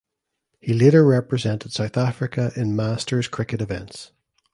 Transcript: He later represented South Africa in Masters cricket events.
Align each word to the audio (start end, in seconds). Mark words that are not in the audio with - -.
He 0.59 0.73
later 0.73 1.05
represented 1.05 1.73
South 1.73 1.95
Africa 1.95 2.51
in 2.55 2.75
Masters 2.75 3.27
cricket 3.27 3.61
events. 3.61 4.09